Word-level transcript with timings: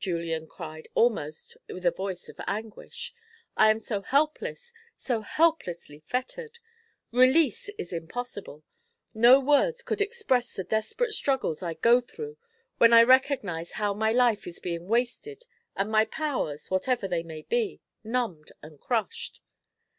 Julian 0.00 0.46
cried, 0.46 0.88
almost 0.94 1.54
with 1.68 1.84
a 1.84 1.90
voice 1.90 2.30
of 2.30 2.40
anguish. 2.46 3.12
"I 3.58 3.68
am 3.70 3.78
so 3.78 4.00
helpless, 4.00 4.72
so 4.96 5.20
hopelessly 5.20 6.00
fettered! 6.00 6.60
Release 7.12 7.68
is 7.76 7.92
impossible. 7.92 8.64
No 9.12 9.38
words 9.38 9.82
could 9.82 10.00
express 10.00 10.50
the 10.54 10.64
desperate 10.64 11.12
struggles 11.12 11.62
I 11.62 11.74
go 11.74 12.00
through 12.00 12.38
when 12.78 12.94
I 12.94 13.02
recognise 13.02 13.72
how 13.72 13.92
my 13.92 14.12
life 14.12 14.46
is 14.46 14.60
being 14.60 14.86
wasted 14.88 15.44
and 15.76 15.90
my 15.90 16.06
powers, 16.06 16.70
whatever 16.70 17.06
they 17.06 17.22
may 17.22 17.42
be, 17.42 17.82
numbed 18.02 18.52
and 18.62 18.80
crushed. 18.80 19.42